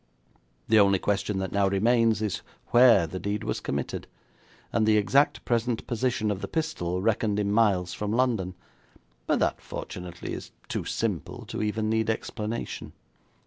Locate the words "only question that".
0.79-1.51